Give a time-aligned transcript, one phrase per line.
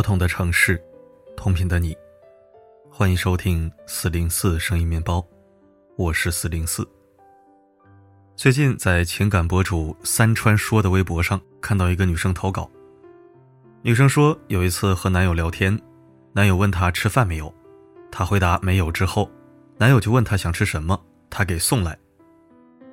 [0.00, 0.82] 不同的城市，
[1.36, 1.94] 同频的你，
[2.90, 5.22] 欢迎收听四零四声音面包，
[5.94, 6.88] 我是四零四。
[8.34, 12.70] 最近在情感博主三川说的微博上看到一个女生投稿，
[13.82, 15.78] 女生说有一次和男友聊天，
[16.32, 17.54] 男友问她吃饭没有，
[18.10, 19.30] 她回答没有之后，
[19.76, 20.98] 男友就问她想吃什么，
[21.28, 21.94] 她给送来，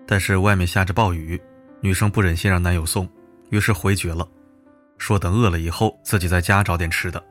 [0.05, 1.41] 但是外面下着暴雨，
[1.79, 3.07] 女生不忍心让男友送，
[3.49, 4.27] 于是回绝了。
[4.97, 7.23] 说等饿了以后自己在家找点吃的。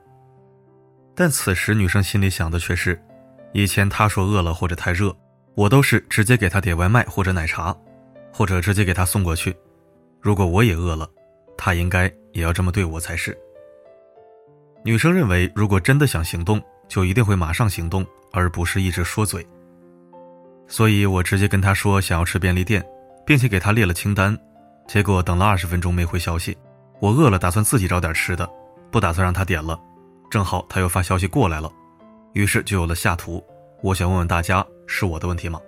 [1.14, 3.00] 但此时女生心里想的却是，
[3.52, 5.16] 以前他说饿了或者太热，
[5.54, 7.74] 我都是直接给他点外卖或者奶茶，
[8.32, 9.56] 或者直接给他送过去。
[10.20, 11.08] 如果我也饿了，
[11.56, 13.36] 他应该也要这么对我才是。
[14.84, 19.46] 女生认为，如果真的想行动，就一定会马上行动，而不是一直说嘴。
[20.68, 22.84] 所以我直接跟他说想要吃便利店，
[23.24, 24.36] 并且给他列了清单，
[24.86, 26.56] 结果等了二十分钟没回消息。
[27.00, 28.48] 我饿了，打算自己找点吃的，
[28.90, 29.78] 不打算让他点了。
[30.30, 31.70] 正好他又发消息过来了，
[32.32, 33.44] 于是就有了下图。
[33.82, 35.60] 我想问问大家，是我的问题吗？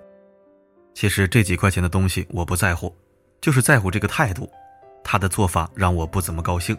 [0.95, 2.93] 其实这几块钱的东西我不在乎，
[3.41, 4.51] 就是在乎这个态度。
[5.05, 6.77] 他的做法让我不怎么高兴。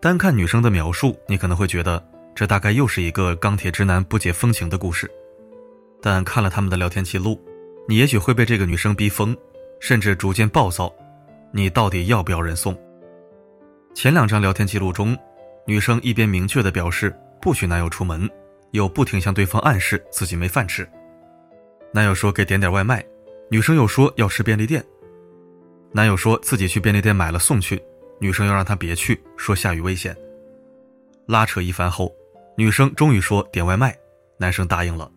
[0.00, 2.02] 单看女生的描述，你可能会觉得
[2.34, 5.10] 这大概又是一个钢铁直男不解风情的故事。
[6.00, 7.40] 但看了他们的聊天记录，
[7.86, 9.36] 你也许会被这个女生逼疯，
[9.80, 10.92] 甚至逐渐暴躁。
[11.52, 12.76] 你到底要不要人送？
[13.94, 15.16] 前两张聊天记录中，
[15.66, 18.28] 女生一边明确的表示不许男友出门，
[18.70, 20.88] 又不停向对方暗示自己没饭吃。
[21.92, 23.04] 男友说给点点外卖，
[23.50, 24.82] 女生又说要吃便利店。
[25.92, 27.80] 男友说自己去便利店买了送去，
[28.18, 30.16] 女生又让他别去，说下雨危险。
[31.26, 32.10] 拉扯一番后，
[32.56, 33.94] 女生终于说点外卖，
[34.38, 35.08] 男生答应了，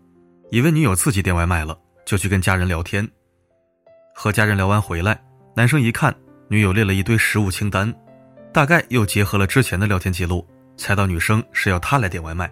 [0.52, 3.10] 以为女友自己点外卖了，就去跟家人聊天。
[4.14, 5.20] 和家人聊完回来，
[5.56, 6.14] 男生一看
[6.50, 7.92] 女友列了一堆食物清单。
[8.56, 12.50] 大概又结合了之前的聊天记录，猜到女生是要他来点外卖，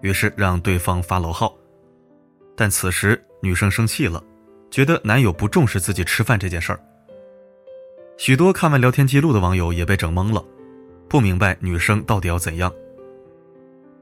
[0.00, 1.54] 于是让对方发楼号。
[2.56, 4.24] 但此时女生生气了，
[4.70, 6.80] 觉得男友不重视自己吃饭这件事儿。
[8.16, 10.42] 许多看完聊天记录的网友也被整懵了，
[11.06, 12.72] 不明白女生到底要怎样。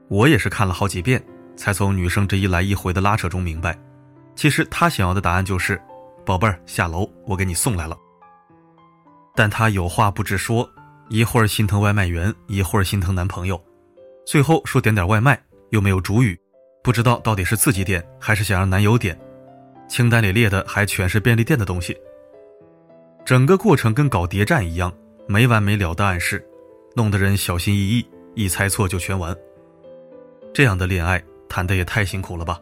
[0.07, 1.21] 我也是看了好几遍，
[1.57, 3.77] 才从女生这一来一回的拉扯中明白，
[4.37, 5.77] 其实她想要的答案就是
[6.25, 7.97] ：“宝贝儿，下楼，我给你送来了。”
[9.35, 10.65] 但她有话不直说。
[11.11, 13.61] 一会儿心疼外卖员，一会儿心疼男朋友，
[14.25, 15.37] 最后说点点外卖，
[15.71, 16.39] 又没有主语，
[16.81, 19.19] 不知道到底是自己点还是想让男友点。
[19.89, 21.93] 清单里列的还全是便利店的东西。
[23.25, 24.89] 整个过程跟搞谍战一样，
[25.27, 26.41] 没完没了的暗示，
[26.95, 29.35] 弄得人小心翼翼，一猜错就全完。
[30.53, 32.57] 这样的恋爱谈的也太辛苦了吧？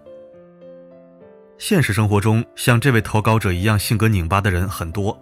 [1.60, 5.16] 现实生活中，像这位投稿者一样性格拧巴的人很多，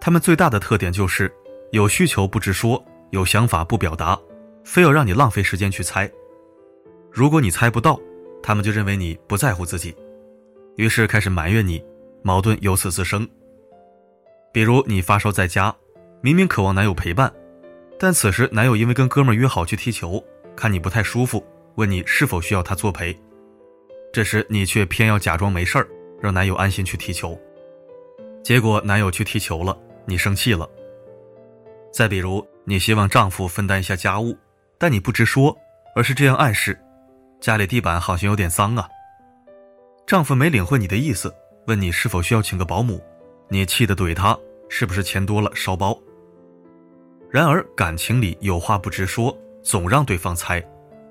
[0.00, 1.32] 他们最大的特点就是。
[1.72, 4.18] 有需求不直说，有想法不表达，
[4.62, 6.10] 非要让你浪费时间去猜。
[7.10, 7.98] 如果你猜不到，
[8.42, 9.96] 他们就认为你不在乎自己，
[10.76, 11.82] 于是开始埋怨你，
[12.20, 13.26] 矛盾由此滋生。
[14.52, 15.74] 比如你发烧在家，
[16.20, 17.32] 明明渴望男友陪伴，
[17.98, 20.22] 但此时男友因为跟哥们约好去踢球，
[20.54, 21.42] 看你不太舒服，
[21.76, 23.18] 问你是否需要他作陪，
[24.12, 25.88] 这时你却偏要假装没事儿，
[26.20, 27.34] 让男友安心去踢球。
[28.44, 30.68] 结果男友去踢球了，你生气了。
[31.92, 34.34] 再比如，你希望丈夫分担一下家务，
[34.78, 35.54] 但你不直说，
[35.94, 36.78] 而是这样暗示：
[37.38, 38.88] 家里地板好像有点脏啊。
[40.06, 41.32] 丈夫没领会你的意思，
[41.66, 42.98] 问你是否需要请个保姆，
[43.48, 44.36] 你气得怼他：
[44.70, 45.96] 是不是钱多了烧包？
[47.30, 50.64] 然而感情里有话不直说，总让对方猜，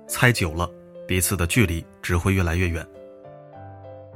[0.08, 0.68] 猜久了，
[1.08, 2.86] 彼此的距离只会越来越远。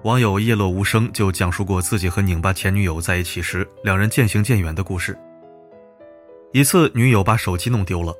[0.04, 5.18] 网友叶落无声就讲述过自己和拧巴前女友在一起时，两人渐行渐远的故事。
[6.56, 8.16] 一次，女友把手机弄丢了，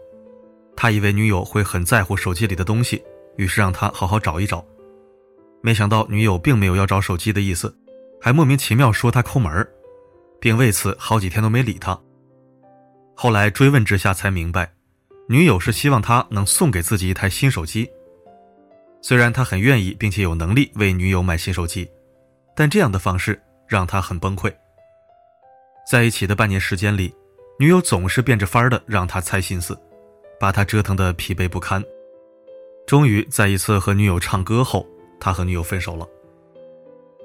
[0.76, 3.02] 他以为女友会很在乎手机里的东西，
[3.38, 4.62] 于是让他好好找一找。
[5.62, 7.74] 没想到女友并没有要找手机的意思，
[8.20, 9.66] 还莫名其妙说他抠门
[10.38, 11.98] 并为此好几天都没理他。
[13.16, 14.70] 后来追问之下才明白，
[15.30, 17.90] 女友是希望他能送给自己一台新手机。
[19.02, 21.90] 虽然他很愿意并且有能力为女友买新手机，
[22.54, 24.54] 但这样的方式让他很崩溃。
[25.90, 27.16] 在一起的半年时间里。
[27.58, 29.78] 女友总是变着法儿的让他猜心思，
[30.38, 31.82] 把他折腾的疲惫不堪。
[32.86, 34.86] 终于在一次和女友唱歌后，
[35.22, 36.06] 他和女友分手了。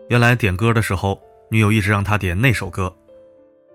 [0.09, 2.95] 原来点歌的时候，女友一直让他点那首歌，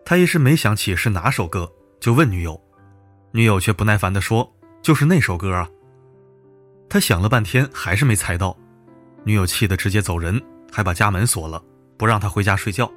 [0.06, 1.70] 他一时没想起是哪首歌，
[2.00, 2.60] 就问女友，
[3.32, 4.50] 女友却不耐烦的说
[4.82, 5.70] ：“就是那首歌啊。”
[6.88, 8.58] 他想了半天还是没猜到，
[9.26, 10.42] 女友气得直接走人，
[10.72, 11.62] 还把家门锁了，
[11.98, 12.90] 不让他回家睡觉。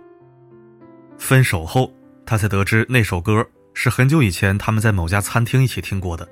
[1.19, 1.93] 分手后。
[2.29, 3.43] 他才得知那首歌
[3.73, 6.29] 是很久以前他们在某家餐厅一起听过的，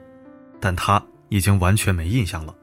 [0.61, 2.55] 但他已经完全没印象了。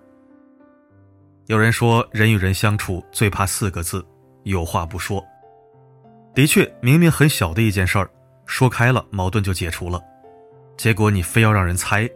[1.48, 4.06] 有人说，人与人相处最怕四个字：
[4.44, 5.26] 有话不说。
[6.36, 8.08] 的确，明明很小的一件事儿，
[8.46, 10.00] 说开了矛盾就解除了，
[10.78, 12.08] 结果你非要让人猜，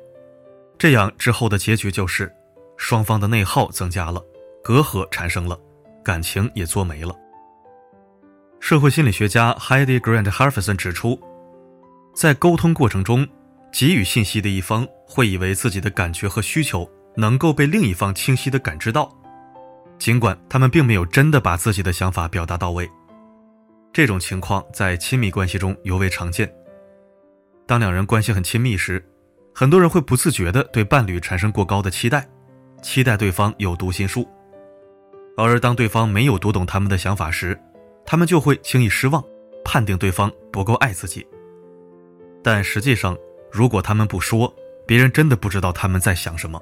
[0.78, 2.32] 这样之后的结局就是
[2.78, 4.24] 双方的内耗增加了，
[4.64, 5.60] 隔阂产生了，
[6.04, 7.16] 感情也作没了。
[8.68, 11.18] 社会心理学家 Heidi Grant h a r f e s o n 指出，
[12.14, 13.26] 在沟通过程中，
[13.72, 16.86] 给予信息的一方会以为自己的感觉和需求
[17.16, 19.10] 能够被另一方清晰地感知到，
[19.98, 22.92] 尽管他们并没有真的把自己的想法表达到位。
[23.94, 26.54] 这种情况在亲密关系中尤为常见。
[27.66, 29.02] 当两人关系很亲密时，
[29.56, 32.28] 很多人会不自觉地对伴侣产生过高的期待，
[32.82, 34.28] 期待对方有读心术；
[35.38, 37.58] 而当对方没有读懂他们的想法时，
[38.08, 39.22] 他们就会轻易失望，
[39.66, 41.28] 判定对方不够爱自己。
[42.42, 43.18] 但实际上，
[43.52, 44.52] 如果他们不说，
[44.86, 46.60] 别人真的不知道他们在想什么。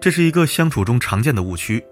[0.00, 1.82] 这是一个相处中常见的误区，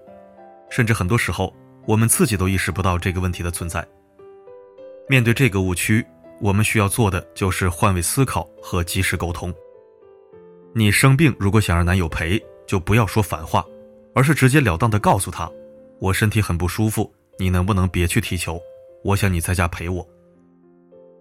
[0.69, 1.55] 甚至很多时候
[1.85, 3.87] 我们自己都意识不到这个问题的存在。
[5.07, 6.05] 面对这个误区，
[6.41, 9.53] 我们需要做的就是换位思考和及时沟通。
[10.73, 13.65] 你生病，如果想让男友陪，就不要说反话，
[14.13, 15.49] 而是直截了当的告诉他
[15.99, 18.61] ：“我身体很不舒服，你能不能别去踢球？
[19.03, 20.07] 我想你在家陪我。”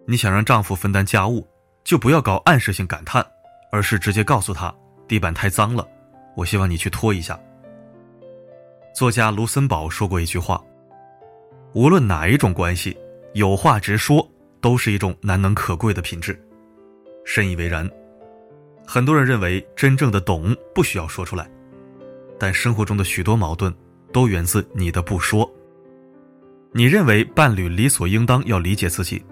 [0.07, 1.47] 你想让丈夫分担家务，
[1.83, 3.25] 就不要搞暗示性感叹，
[3.71, 4.75] 而是直接告诉他
[5.09, 5.87] ：“地板太脏了，
[6.37, 7.39] 我希望你去拖一下。”
[8.95, 10.63] 作家卢森堡说过一句话
[11.75, 12.97] ：“无论哪一种关系。”
[13.35, 14.25] 有话直说
[14.61, 16.41] 都是一种难能可贵的品质，
[17.25, 17.91] 深以为然。
[18.87, 21.51] 很多人认为真正的懂不需要说出来，
[22.39, 23.75] 但生活中的许多矛盾
[24.13, 25.53] 都源自你的不说。
[26.77, 29.25] 你认为伴侣理所应当要理解自己，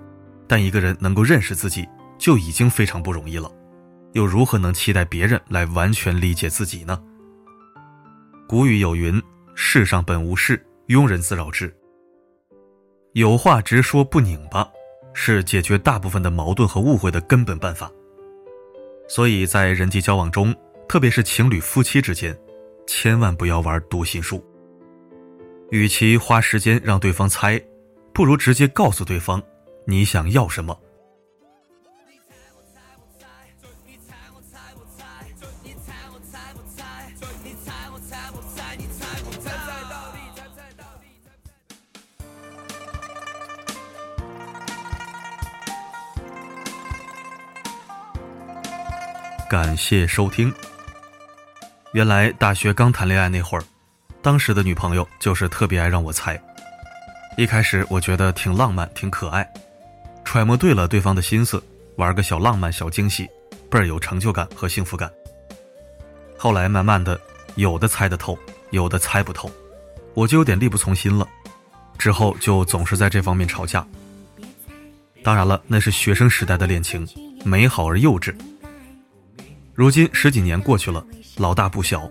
[0.47, 1.85] 但一个人能够认识自己
[2.17, 3.51] 就已经非常不容易了，
[4.13, 7.03] 又如何能期待别人来完全理解自己呢？
[8.47, 9.21] 古语有云
[9.57, 11.75] ：“世上本无事，庸人自扰之。”
[13.15, 14.65] 有话直说，不拧巴，
[15.13, 17.91] 是解决大部分的矛盾和误会的根本办法。
[19.09, 20.55] 所以在人际交往中，
[20.89, 22.39] 特别是情侣、夫妻之间，
[22.87, 24.41] 千万不要玩读心术。
[25.73, 27.59] 与其花时间让对方猜，
[28.13, 29.43] 不如直接告诉对方
[29.87, 30.79] 你想要什么。
[49.49, 50.53] 感谢收听。
[51.93, 53.65] 原来大学刚谈恋爱那会儿，
[54.23, 56.41] 当时的女朋友就是特别爱让我猜。
[57.37, 59.47] 一开始我觉得挺浪漫、挺可爱，
[60.25, 61.63] 揣摩对了对方的心思，
[61.97, 63.29] 玩个小浪漫、小惊喜，
[63.69, 65.11] 倍儿有成就感和幸福感。
[66.39, 67.21] 后来慢慢的，
[67.57, 68.39] 有的猜得透，
[68.71, 69.51] 有的猜不透，
[70.15, 71.27] 我就有点力不从心了。
[71.99, 73.85] 之后就总是在这方面吵架。
[75.25, 77.09] 当然了，那是学生时代的恋情，
[77.45, 78.35] 美好而幼稚。
[79.75, 81.05] 如今十几年过去了，
[81.39, 82.09] 老大不小，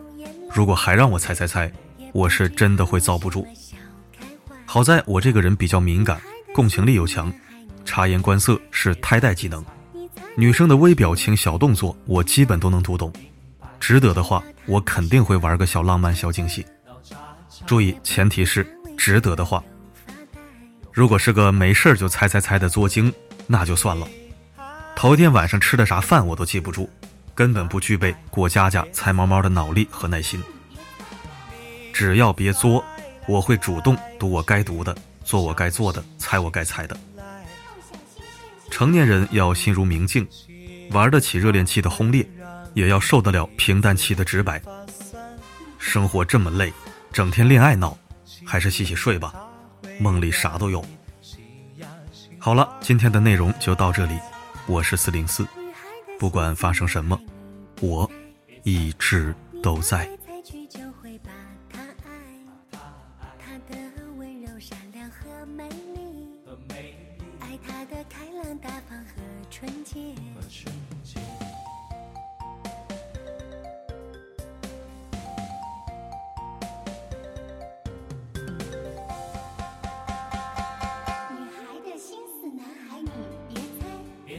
[0.53, 1.71] 如果还让我猜猜猜，
[2.13, 3.47] 我是真的会遭不住。
[4.65, 6.21] 好在我这个人比较敏感，
[6.53, 7.31] 共情力又强，
[7.83, 9.63] 察言观色是胎带技能，
[10.35, 13.11] 女生的微表情、小动作我基本都能读懂。
[13.79, 16.65] 值得的话，我肯定会玩个小浪漫、小惊喜。
[17.65, 18.65] 注意，前提是
[18.97, 19.63] 值得的话。
[20.91, 23.13] 如果是个没事就猜猜猜的作精，
[23.47, 24.07] 那就算了。
[24.95, 26.89] 头一天晚上吃的啥饭我都记不住。
[27.33, 30.43] 根本不具备过家家猜猫猫的脑力和耐心。
[32.01, 32.83] 只要别作，
[33.27, 36.97] 我会主动读我该读的，做我该做的，猜我该猜的。
[38.71, 40.27] 成年人要心如明镜，
[40.89, 42.27] 玩得起热恋期的轰烈，
[42.73, 44.59] 也要受得了平淡期的直白。
[45.77, 46.73] 生活这么累，
[47.13, 47.95] 整天恋爱脑，
[48.43, 49.31] 还是洗洗睡吧，
[49.99, 50.83] 梦里啥都有。
[52.39, 54.17] 好了，今天的内容就到这里，
[54.65, 55.45] 我是四零四。
[56.17, 57.21] 不管发生什么，
[57.79, 58.09] 我
[58.63, 60.09] 一直都在。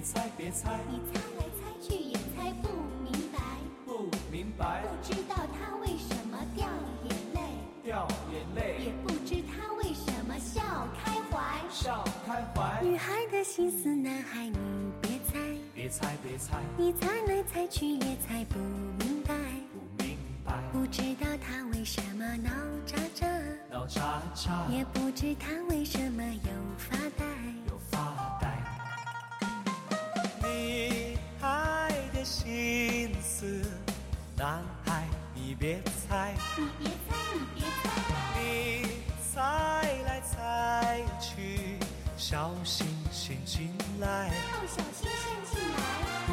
[0.02, 2.52] 猜别猜，你猜来猜去也猜。
[4.62, 6.64] 不知道他为什么掉
[7.04, 7.40] 眼泪，
[7.82, 10.60] 掉眼泪，也不知他为什么笑
[10.96, 12.80] 开怀，笑开怀。
[12.82, 14.56] 女孩的心思，男孩你
[15.00, 15.38] 别猜。
[15.74, 19.34] 别猜别猜，你猜来猜去也猜不明白，
[19.72, 22.50] 不明白，不知道他为什么闹
[22.86, 23.26] 喳喳，
[23.70, 27.24] 闹喳喳，也不知他为什么又发呆，
[33.42, 33.68] 心思，
[34.36, 37.90] 男孩你别猜，你别猜你别猜，
[38.38, 38.40] 你
[39.34, 39.34] 猜
[40.06, 41.76] 来猜去，
[42.16, 44.28] 小心陷进来。
[44.28, 44.32] 要
[44.68, 45.10] 小心陷
[45.50, 45.76] 进来，
[46.28, 46.30] 不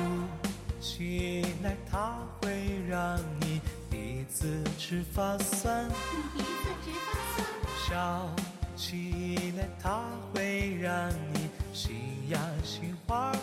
[0.79, 5.89] 起来，它会让你鼻子直发酸；
[6.35, 8.29] 你鼻子直发酸，笑
[8.77, 13.33] 起来，它会让你心呀心花。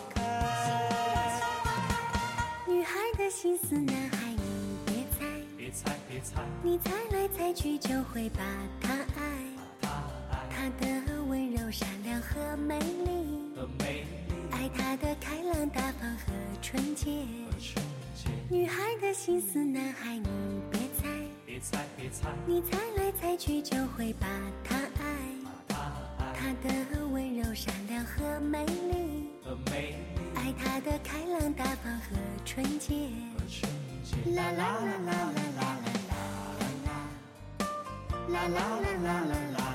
[3.47, 5.25] 心思，男孩你别猜，
[5.55, 8.43] 别猜别猜，你猜来猜去就会把
[8.81, 9.23] 他爱，
[9.79, 9.89] 他
[10.51, 17.05] 爱他的温柔、善良和美丽，的美丽爱他的开朗大方和纯洁。
[17.49, 18.29] 和纯洁。
[18.49, 20.27] 女孩的心思，男孩你
[20.69, 21.07] 别猜，
[21.45, 24.27] 别猜别猜，你猜来猜去就会把
[24.65, 24.96] 他爱
[26.63, 29.95] 他的温柔、善良和美丽，的美丽。
[30.35, 33.09] 爱他的开朗大方和纯洁。
[34.35, 35.61] 啦啦啦啦啦啦啦
[36.07, 36.15] 啦
[36.59, 36.89] 啦啦。
[38.29, 39.66] 啦啦啦啦啦啦啦